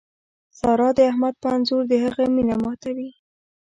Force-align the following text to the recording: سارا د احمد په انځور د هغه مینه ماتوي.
سارا 0.59 0.89
د 0.97 0.99
احمد 1.11 1.35
په 1.43 1.47
انځور 1.55 1.83
د 1.87 1.93
هغه 2.03 2.23
مینه 2.35 2.55
ماتوي. 2.63 3.09